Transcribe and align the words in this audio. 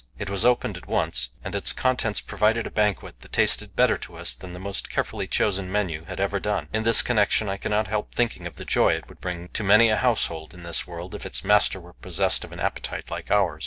It 0.17 0.31
was 0.31 0.43
opened 0.43 0.77
at 0.77 0.87
once, 0.87 1.29
and 1.43 1.53
its 1.53 1.71
contents 1.73 2.21
provided 2.21 2.65
a 2.65 2.71
banquet 2.71 3.21
that 3.21 3.31
tasted 3.31 3.75
better 3.75 3.97
to 3.99 4.15
us 4.17 4.33
than 4.33 4.51
the 4.53 4.57
most 4.59 4.89
carefully 4.89 5.27
chosen 5.27 5.71
menu 5.71 6.05
had 6.05 6.19
ever 6.19 6.39
done. 6.39 6.69
In 6.73 6.81
this 6.81 7.03
connection 7.03 7.47
I 7.47 7.57
cannot 7.57 7.87
help 7.87 8.11
thinking 8.15 8.47
of 8.47 8.55
the 8.55 8.65
joy 8.65 8.93
it 8.93 9.07
would 9.09 9.21
bring 9.21 9.49
to 9.49 9.63
many 9.63 9.89
a 9.89 9.97
household 9.97 10.55
in 10.55 10.63
this 10.63 10.87
world 10.87 11.13
if 11.13 11.23
its 11.23 11.43
master 11.43 11.79
were 11.79 11.93
possessed 11.93 12.43
of 12.43 12.51
an 12.51 12.59
appetite 12.59 13.11
like 13.11 13.29
ours. 13.29 13.59